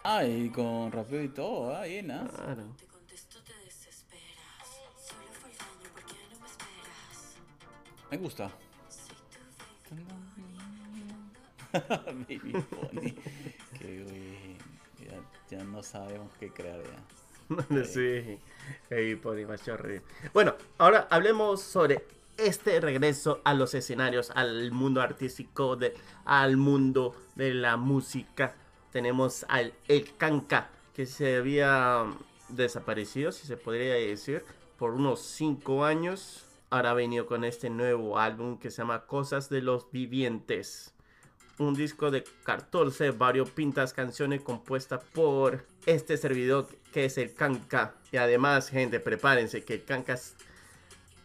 [0.04, 2.30] Ah, y con rapeo y todo, ah, bien, ah.
[2.30, 2.76] Claro.
[2.78, 4.68] Te contesto, te desesperas.
[5.00, 8.52] Solo fue el daño, ¿por qué no me gusta.
[11.74, 13.16] Baby Pony.
[13.80, 14.58] Qué güey.
[15.00, 17.25] Ya, ya no sabemos qué crear ya.
[17.86, 18.40] sí,
[19.54, 20.02] hacía reír.
[20.34, 22.04] Bueno, ahora hablemos sobre
[22.38, 25.94] este regreso a los escenarios, al mundo artístico, de,
[26.26, 28.56] al mundo de la música.
[28.92, 32.06] Tenemos al El Canca, que se había
[32.50, 34.44] desaparecido, si se podría decir,
[34.78, 36.46] por unos 5 años.
[36.70, 40.94] Ahora ha venido con este nuevo álbum que se llama Cosas de los Vivientes.
[41.58, 47.96] Un disco de 14 variopintas canciones compuesta por este servidor que es el Canca.
[48.12, 50.18] Y además, gente, prepárense que el Canca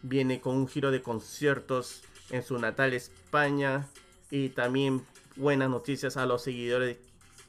[0.01, 3.87] viene con un giro de conciertos en su natal España
[4.29, 5.03] y también
[5.35, 6.97] buenas noticias a los seguidores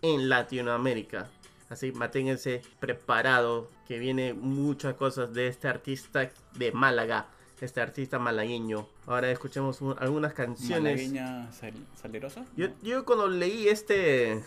[0.02, 1.28] en Latinoamérica.
[1.68, 7.28] Así manténganse preparados que viene muchas cosas de este artista de Málaga,
[7.60, 8.86] este artista malagueño.
[9.06, 10.82] Ahora escuchemos un- algunas canciones.
[11.08, 12.44] Malagueña sal- salerosa.
[12.56, 14.42] Yo, yo cuando leí este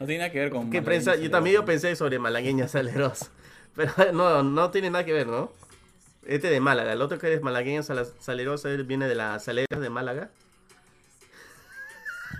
[0.00, 0.70] No tiene nada que ver con.
[0.70, 3.30] malagueña prensa, yo también yo pensé sobre malagueña salerosa,
[3.76, 5.52] pero no, no tiene nada que ver, ¿no?
[6.26, 9.90] Este de Málaga, el otro que es malagueña salerosa, él viene de las saleras de
[9.90, 10.30] Málaga.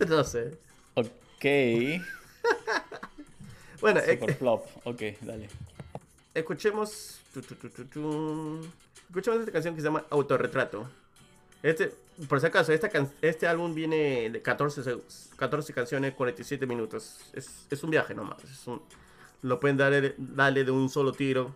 [0.08, 0.58] no sé.
[0.94, 1.44] Ok.
[3.80, 4.66] Bueno, eh, Super flop.
[4.84, 5.48] Ok, dale.
[6.34, 7.18] escuchemos.
[7.32, 8.60] tu, tu, tu, tu, tu.
[9.08, 10.86] Escuchemos esta canción que se llama Autorretrato.
[11.62, 11.92] Este,
[12.28, 15.02] por si acaso, este álbum viene de 14, seg-
[15.36, 17.18] 14 canciones, 47 minutos.
[17.32, 18.42] Es, es un viaje nomás.
[18.44, 18.82] es un-
[19.42, 21.54] lo pueden darle, darle de un solo tiro.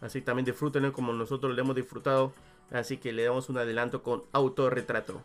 [0.00, 2.32] Así también disfrútenlo como nosotros lo hemos disfrutado.
[2.70, 5.22] Así que le damos un adelanto con Autorretrato.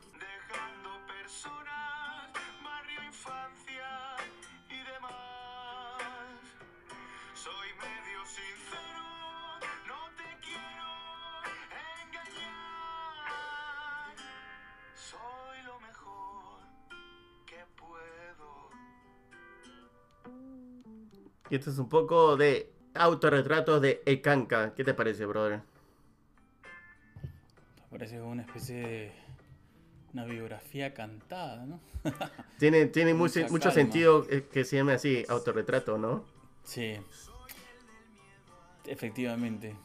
[21.53, 24.73] Y esto es un poco de autorretrato de Ekanka.
[24.73, 25.61] ¿Qué te parece, brother?
[27.91, 29.11] Parece como una especie de.
[30.13, 31.79] Una biografía cantada, ¿no?
[32.57, 36.25] Tiene, tiene mucho, mucho sentido eh, que se llame así, autorretrato, ¿no?
[36.63, 36.97] Sí.
[38.87, 39.75] Efectivamente.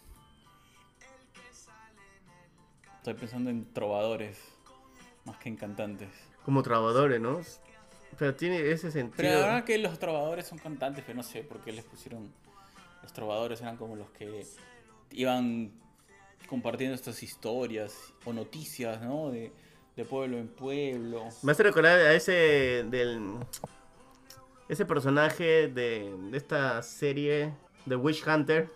[2.97, 4.39] Estoy pensando en trovadores.
[5.27, 6.09] Más que en cantantes.
[6.47, 7.43] Como trabajadores, ¿no?
[8.19, 9.33] Pero tiene ese Pero sentido.
[9.41, 12.33] la verdad que los trovadores son cantantes, pero no sé por qué les pusieron.
[13.03, 14.45] Los trovadores eran como los que
[15.13, 15.71] iban
[16.49, 17.95] compartiendo estas historias
[18.25, 19.31] o noticias, ¿no?
[19.31, 19.53] De,
[19.97, 21.25] de pueblo en pueblo.
[21.43, 23.37] Me hace recordar a ese del
[24.69, 27.53] ese personaje de, de esta serie
[27.87, 28.69] de Witch Hunter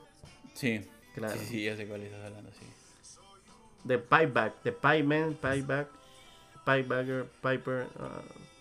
[0.55, 0.81] Sí,
[1.15, 1.39] Claro.
[1.39, 2.65] sí, sí, ya sé cuál estás hablando, sí.
[3.85, 5.89] de Pipeback, de Pipeman, Pipeback,
[6.65, 8.52] Pipebacker, Piper, uh,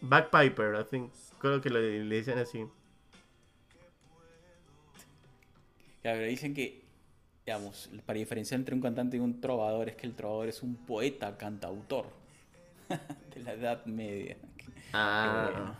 [0.00, 2.66] Backpiper, I think, creo que le, le dicen así.
[6.02, 6.84] Claro, dicen que,
[7.44, 10.76] digamos, para diferenciar entre un cantante y un trovador es que el trovador es un
[10.86, 12.06] poeta cantautor
[13.34, 14.36] de la Edad Media.
[14.92, 15.76] Ah, bueno.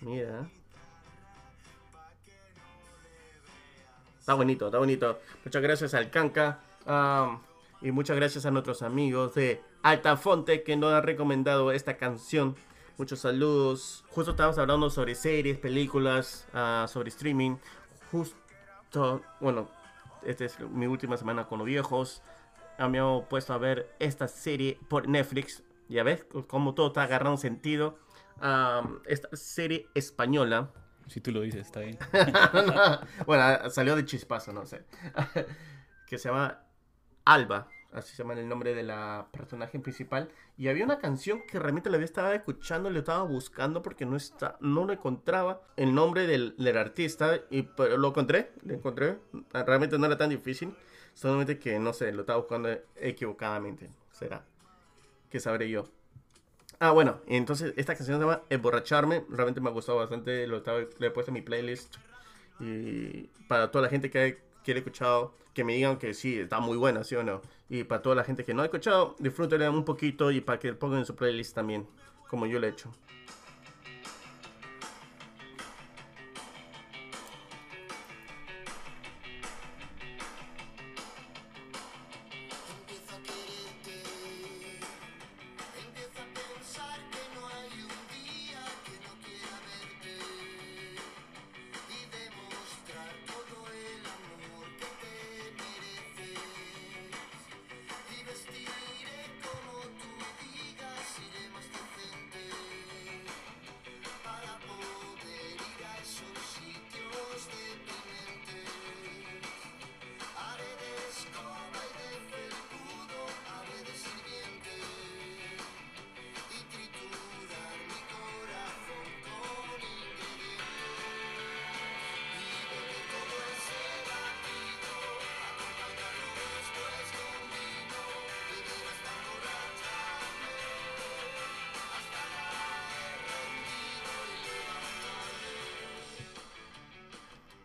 [0.00, 0.48] mira.
[4.18, 5.20] Está bonito, está bonito.
[5.44, 6.60] Muchas gracias al Canca.
[7.82, 12.56] y muchas gracias a nuestros amigos de Altafonte que nos han recomendado esta canción.
[12.96, 14.02] Muchos saludos.
[14.08, 17.56] Justo estábamos hablando sobre series, películas, ah, sobre streaming.
[18.10, 19.68] Justo, bueno,
[20.24, 22.22] esta es mi última semana con los viejos.
[22.78, 25.62] Ah, Me he puesto a ver esta serie por Netflix.
[25.90, 27.98] Ya ves cómo todo está agarrando sentido.
[28.40, 30.70] Am, esta serie española
[31.08, 31.98] Si tú lo dices, está bien.
[33.26, 34.82] bueno, salió de chispazo, no sé.
[36.06, 36.64] que se llama
[37.26, 40.28] Alba, así se llama el nombre de la personaje principal.
[40.58, 44.16] Y había una canción que realmente la había estado escuchando, le estaba buscando porque no
[44.16, 47.40] está, no encontraba el nombre del, del artista.
[47.50, 49.18] Y pero lo encontré, lo encontré.
[49.52, 50.74] Realmente no era tan difícil.
[51.14, 53.90] Solamente que no sé, lo estaba buscando equivocadamente.
[54.10, 54.44] Será.
[55.30, 55.84] Que sabré yo.
[56.80, 59.24] Ah, bueno, entonces esta canción se llama Emborracharme.
[59.28, 60.46] Realmente me ha gustado bastante.
[60.46, 61.96] Lo estaba, le he puesto en mi playlist.
[62.60, 66.76] Y para toda la gente que, que escuchado, que me digan que sí, está muy
[66.76, 67.40] buena, ¿sí o no?
[67.68, 70.72] Y para toda la gente que no ha escuchado, disfrútenla un poquito y para que
[70.74, 71.86] pongan en su playlist también,
[72.28, 72.90] como yo lo he hecho.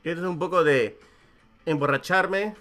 [0.10, 1.00] Esto es un poco de
[1.66, 2.56] emborracharme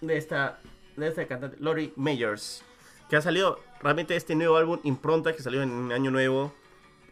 [0.00, 0.58] de esta,
[0.96, 2.62] de esta cantante, Lori Meyers,
[3.08, 6.54] que ha salido realmente este nuevo álbum Impronta que salió en Año Nuevo.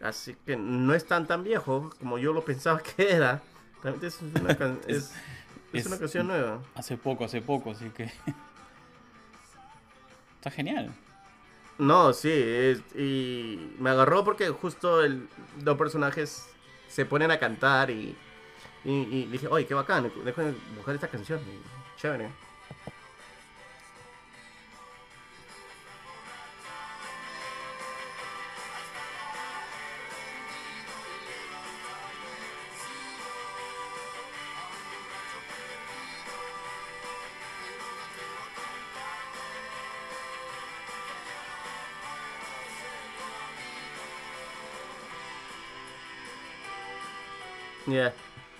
[0.01, 3.41] Así que no es tan tan viejo como yo lo pensaba que era.
[3.83, 5.11] Realmente es una, can- es, Es-
[5.73, 6.59] es es- una canción nueva.
[6.75, 8.05] Hace poco, hace poco, así que.
[10.35, 10.91] Está genial.
[11.77, 15.27] No, sí, es- y me agarró porque justo el,
[15.63, 16.47] los personajes
[16.87, 18.15] se ponen a cantar y,
[18.83, 21.39] y, dije, oye, qué bacán, déjame buscar esta canción,
[21.97, 22.29] chévere.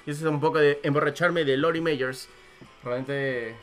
[0.05, 2.27] Y eso es un poco de emborracharme de Lori Meyers.
[2.83, 3.55] Realmente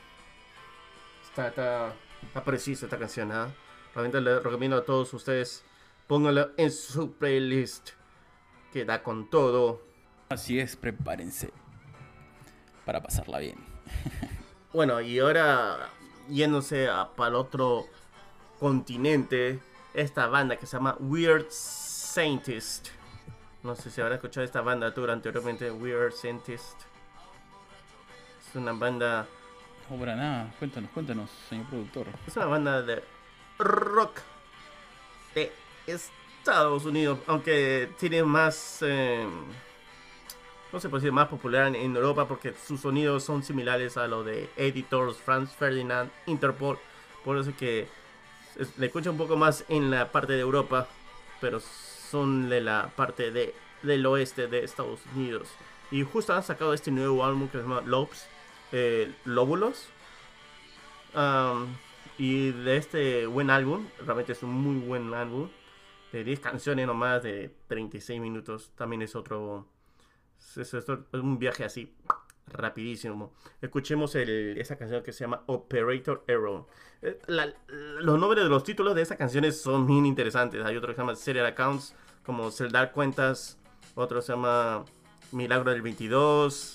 [1.29, 3.49] está, está, está precisa esta canción, ¿ah?
[3.95, 5.65] Realmente le recomiendo a todos ustedes
[6.09, 7.91] pónganla en su playlist.
[8.73, 9.81] Que da con todo.
[10.31, 11.53] Así es, prepárense.
[12.85, 13.59] Para pasarla bien.
[14.71, 15.89] Bueno, y ahora
[16.29, 17.87] yéndose a, para el otro
[18.61, 19.59] continente,
[19.95, 22.89] esta banda que se llama Weird Scientist.
[23.63, 26.81] No sé si habrá escuchado esta banda tú anteriormente, Weird Scientist.
[28.49, 29.27] Es una banda,
[29.91, 30.55] No, para nada.
[30.59, 32.07] Cuéntanos, cuéntanos, señor productor.
[32.27, 33.03] es una banda de
[33.59, 34.21] rock
[35.35, 35.53] de
[35.87, 39.27] Estados Unidos, aunque tiene más, eh,
[40.73, 44.25] no se puede decir más popular en, Europa porque sus sonidos son similares a los
[44.25, 46.79] de Editors, Franz Ferdinand, Interpol,
[47.25, 47.89] por eso que
[48.77, 50.87] le escucha un poco más en la parte de Europa,
[51.41, 51.61] pero
[52.11, 55.49] son de la parte de, del oeste de Estados Unidos.
[55.91, 58.29] Y justo han sacado este nuevo álbum que se llama Lobes,
[58.73, 59.89] eh, Lóbulos.
[61.15, 61.77] Am,
[62.19, 65.49] y de este buen álbum, realmente es un muy buen álbum.
[66.13, 68.73] De 10 canciones nomás, de 36 minutos.
[68.77, 69.67] También es otro.
[70.57, 71.95] Es, es un viaje así,
[72.53, 73.33] rapidísimo.
[73.61, 76.67] Escuchemos el- esa canción que se llama Operator Arrow.
[77.03, 77.19] Eh,
[78.01, 80.65] los nombres de los títulos de esas canciones son bien interesantes.
[80.65, 81.95] Hay otro que se llama Serial Accounts,
[82.25, 83.59] como Celdar Cuentas.
[83.95, 84.85] Otro se llama
[85.33, 86.75] Milagro del 22.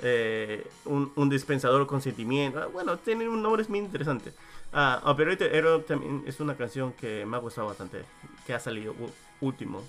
[0.00, 2.60] eh, un, dispensador con sentimiento.
[2.60, 4.32] Ah, Bueno, tienen un nombre muy interesante.
[4.72, 8.04] Ah, Operator Hero también es una canción que me ha gustado bastante,
[8.46, 8.94] que ha salido
[9.40, 9.82] último.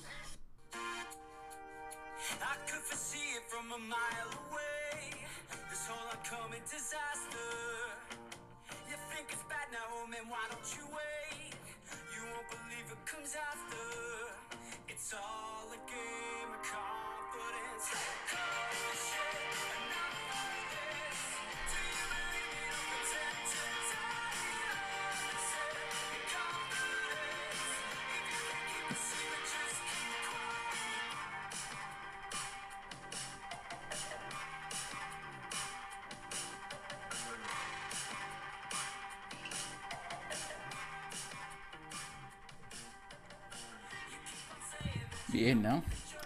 [45.40, 45.84] Bien, ¿no?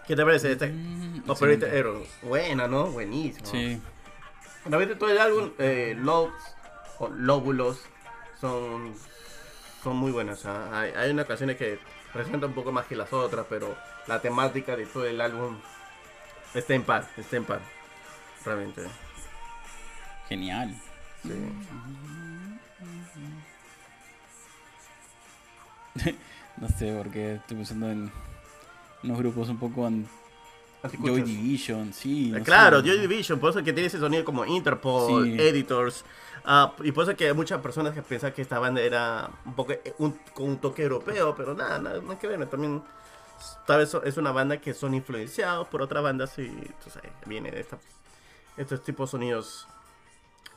[0.08, 1.70] ¿Qué te parece este Mm, Operator.
[1.70, 2.04] Hero?
[2.24, 2.88] Buena, ¿no?
[2.88, 3.46] Buenísimo.
[3.46, 3.80] Sí.
[4.66, 6.34] Realmente todo el álbum, eh, Lobes
[7.00, 7.80] o Lóbulos,
[8.42, 8.94] son,
[9.84, 10.46] son muy buenas.
[10.46, 10.80] ¿ah?
[10.80, 11.80] Hay, hay unas canciones que
[12.12, 15.58] presentan un poco más que las otras, pero la temática de todo el álbum
[16.56, 17.62] está en par, está en par.
[18.44, 18.82] Realmente.
[20.28, 20.76] Genial.
[21.22, 21.34] Sí.
[26.56, 28.12] No sé, porque estoy pensando en
[29.04, 31.16] unos grupos un poco Anticuchos.
[31.16, 32.30] Joy Division, sí.
[32.32, 32.88] no Eh, Claro, sé.
[32.88, 35.38] Joy Division, por eso que tiene ese sonido como Interpol, Sí.
[35.40, 36.04] Editors,
[36.46, 39.54] ah, y por eso que hay muchas personas que piensan que esta banda era un
[39.56, 42.82] poco eh, un, con un toque europeo, pero nada, nada, nada que ver, también
[43.66, 46.48] tal vez es una banda que son influenciados por otras bandas y
[46.88, 47.80] sabes, viene de esta-
[48.58, 49.68] estos tipos de sonidos,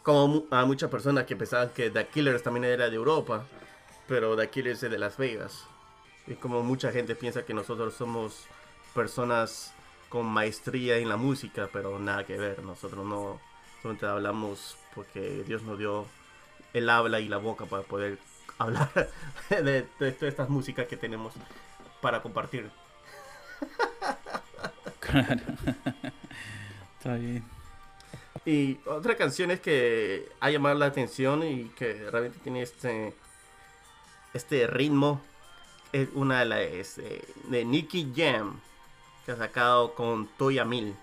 [0.03, 3.45] como a muchas personas que pensaban que The Killers también era de Europa,
[4.09, 5.65] pero The Killers es de Las Vegas,
[6.27, 8.45] y como mucha gente piensa que nosotros somos
[8.95, 9.73] personas
[10.09, 12.63] con maestría en la música, pero nada que ver.
[12.63, 13.41] Nosotros no
[13.83, 16.07] solamente hablamos porque Dios nos dio
[16.73, 18.19] el habla y la boca para poder
[18.59, 18.91] hablar
[19.51, 21.35] de, de todas estas músicas que tenemos
[22.01, 22.71] para compartir.
[25.01, 25.41] Claro.
[26.99, 27.45] Está bien.
[28.45, 33.15] Y otra canción es que ha llamado la atención y que realmente tiene este
[34.35, 35.21] este ritmo
[36.03, 38.61] es una de las de, de Nicky Jam
[39.25, 40.95] que ha sacado con Toya Mil.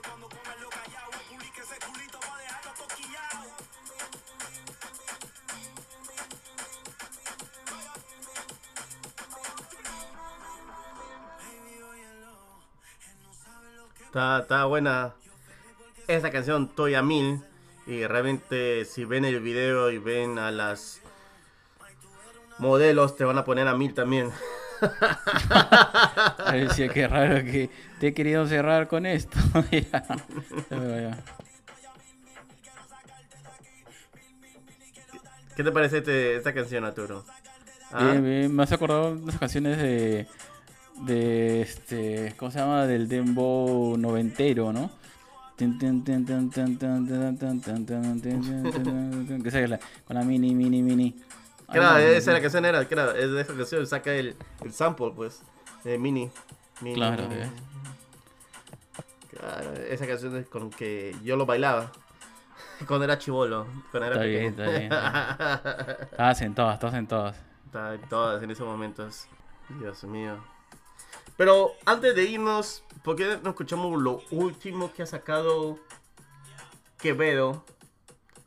[0.00, 1.97] Cuando lo
[14.08, 15.12] Está, está buena
[16.06, 17.40] esa canción Toya Mil.
[17.86, 21.00] Y realmente si ven el video y ven a las
[22.58, 24.30] modelos te van a poner a mil también.
[26.44, 29.38] A decía que raro que te he querido cerrar con esto.
[29.70, 30.02] Ya.
[30.70, 31.24] Ya.
[35.56, 37.24] ¿Qué te parece este- esta canción, Arturo?
[37.90, 38.04] ¿Ah?
[38.04, 38.54] Bien, bien.
[38.54, 40.26] Me has acordado de canciones de
[41.00, 42.86] de este, ¿cómo se llama?
[42.86, 44.90] Del dembow noventero, ¿no?
[45.58, 45.66] que
[49.50, 51.20] sea, con la mini, mini, mini.
[51.70, 55.12] Claro, esa era la canción, era, claro, es de esa canción, saca el, el sample,
[55.14, 55.42] pues,
[55.82, 56.30] de mini,
[56.80, 56.94] mini.
[56.94, 57.50] Claro, mini.
[59.30, 61.90] claro, esa canción es con que yo lo bailaba.
[62.86, 64.40] Cuando era chivolo, cuando era está pequeño.
[64.40, 65.98] Bien, está bien, está bien.
[66.12, 67.36] Estabas en todas, todas en todas.
[67.66, 69.26] Estaba en todas en esos momentos.
[69.80, 70.38] Dios mío.
[71.38, 75.78] Pero antes de irnos, ¿por qué no escuchamos lo último que ha sacado
[77.00, 77.64] Quevedo?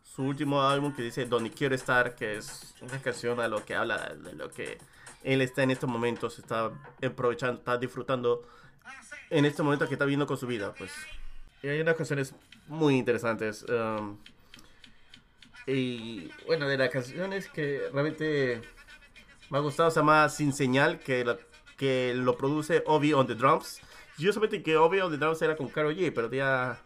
[0.04, 3.76] Su último álbum que dice Donde Quiero Estar, que es una canción a lo que
[3.76, 4.78] habla de lo que
[5.24, 6.70] él está en estos momentos, está
[7.04, 8.46] aprovechando, está disfrutando
[9.30, 10.92] en este momento que está viendo con su vida, pues.
[11.64, 12.36] Y hay unas canciones
[12.68, 13.64] muy interesantes.
[13.70, 14.18] um,
[15.66, 18.62] y bueno, de las canciones que realmente
[19.50, 21.38] me ha gustado se llama Sin Señal, que, la-
[21.82, 23.82] que lo produce Obi on the Drums.
[24.20, 26.80] Yo solamente que Obi on the Drums era con Karol G, pero ya,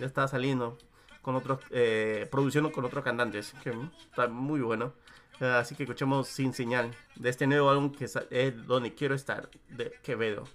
[0.00, 0.76] ya está saliendo
[1.22, 3.72] con otros, eh, produciendo con otros cantantes, que
[4.10, 4.92] está muy bueno.
[5.38, 9.48] Eh, así que escuchemos Sin Señal de este nuevo álbum que es Donde Quiero Estar,
[9.68, 10.48] de Quevedo.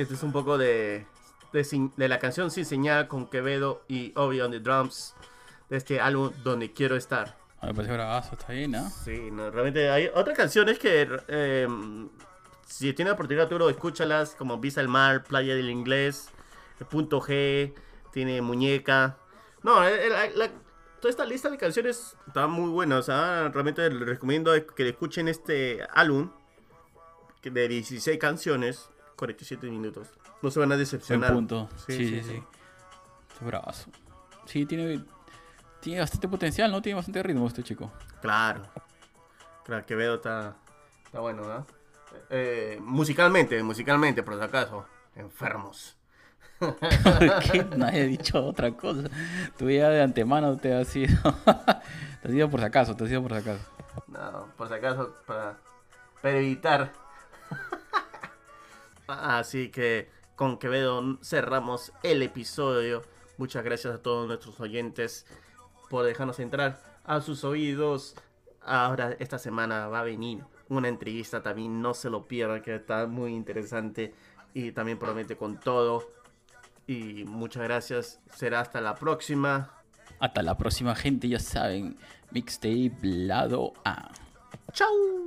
[0.00, 1.06] Este es un poco de,
[1.52, 5.14] de, sin- de la canción Sin Señal con Quevedo y Obi on the Drums
[5.68, 7.36] de este álbum Donde Quiero Estar.
[7.60, 8.88] Ah, Me parece bravazo, está bien, ¿ah?
[8.88, 11.68] Sí, no, realmente hay otras canciones que eh,
[12.66, 16.30] si tienes oportunidad tú lo escúchalas como Visa el Mar, Playa del Inglés,
[16.88, 17.74] Punto G,
[18.12, 19.18] tiene Muñeca.
[19.62, 20.50] No, la- la-
[21.00, 25.28] toda esta lista de canciones está muy buena, o sea, realmente les recomiendo que escuchen
[25.28, 26.30] este álbum
[27.42, 28.88] de 16 canciones,
[29.20, 30.08] 47 minutos.
[30.40, 31.34] No se van a Buen decepcionar.
[31.34, 31.68] punto.
[31.86, 32.42] Sí, sí, sí.
[33.30, 33.90] Está bravazo.
[34.46, 35.04] Sí, tiene,
[35.80, 36.80] tiene bastante potencial, ¿no?
[36.80, 37.92] Tiene bastante ritmo este chico.
[38.22, 38.62] Claro.
[39.64, 40.56] Claro, Quevedo está,
[41.04, 41.66] está bueno, ¿no?
[42.30, 44.86] Eh, musicalmente, musicalmente, por si acaso.
[45.14, 45.98] Enfermos.
[47.52, 49.02] que nadie ha dicho otra cosa.
[49.58, 51.14] Tú ya de antemano te has ido.
[52.22, 53.64] te has ido por si acaso, te has ido por si acaso.
[54.06, 55.58] No, por si acaso, para,
[56.22, 57.09] para evitar.
[59.10, 63.02] Así que con Quevedo cerramos el episodio.
[63.38, 65.26] Muchas gracias a todos nuestros oyentes
[65.88, 68.14] por dejarnos entrar a sus oídos.
[68.62, 73.06] Ahora, esta semana va a venir una entrevista también, no se lo pierdan, que está
[73.06, 74.14] muy interesante
[74.54, 76.10] y también promete con todo.
[76.86, 79.70] Y muchas gracias, será hasta la próxima.
[80.18, 81.28] Hasta la próxima, gente.
[81.28, 81.96] Ya saben,
[82.30, 84.10] mixtape lado A.
[84.72, 85.26] ¡Chao!